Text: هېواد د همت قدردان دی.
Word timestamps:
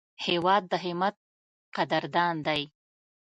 هېواد 0.25 0.63
د 0.71 0.73
همت 0.83 1.15
قدردان 1.75 2.35
دی. 2.47 2.61